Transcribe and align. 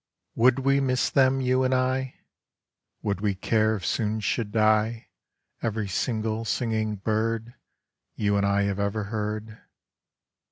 Would 0.33 0.57
we 0.57 0.79
miss 0.79 1.11
them, 1.11 1.41
you 1.41 1.63
and 1.63 1.75
I, 1.75 2.15
Would 3.03 3.21
we 3.21 3.35
care 3.35 3.75
if 3.75 3.85
soon 3.85 4.19
should 4.19 4.51
die 4.51 5.09
Every 5.61 5.87
single 5.87 6.43
singing 6.43 6.95
bird 6.95 7.53
You 8.15 8.35
and 8.35 8.43
I 8.43 8.63
have 8.63 8.79
ever 8.79 9.03
heard? 9.13 9.61